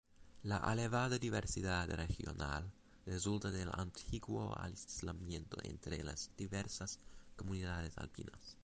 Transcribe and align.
La 0.41 0.57
elevada 0.73 1.19
diversidad 1.19 1.87
regional 1.91 2.67
resulta 3.05 3.51
del 3.51 3.69
antiguo 3.71 4.51
aislamiento 4.59 5.57
entre 5.61 6.03
las 6.03 6.31
diversas 6.37 6.97
comunidades 7.37 7.95
alpinas. 7.99 8.57